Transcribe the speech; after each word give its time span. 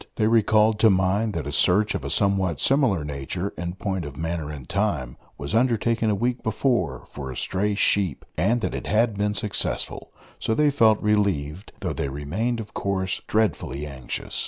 They 0.15 0.25
recalled 0.25 0.79
to 0.79 0.89
mind 0.89 1.33
that 1.35 1.45
a 1.45 1.51
search 1.51 1.93
of 1.93 2.03
a 2.03 2.09
somewhat 2.09 2.59
similar 2.59 3.03
nature, 3.05 3.53
in 3.55 3.75
point 3.75 4.03
of 4.03 4.17
manner 4.17 4.49
and 4.49 4.67
time, 4.67 5.15
was 5.37 5.53
undertaken 5.53 6.09
a 6.09 6.15
week 6.15 6.41
before 6.41 7.05
for 7.05 7.29
a 7.29 7.37
stray 7.37 7.75
sheep, 7.75 8.25
and 8.35 8.61
that 8.61 8.73
it 8.73 8.87
had 8.87 9.15
been 9.15 9.35
successful; 9.35 10.11
so 10.39 10.55
they 10.55 10.71
felt 10.71 10.99
relieved, 11.03 11.71
though 11.81 11.93
they 11.93 12.09
remained, 12.09 12.59
of 12.59 12.73
course, 12.73 13.21
dreadfully 13.27 13.85
anxious. 13.85 14.39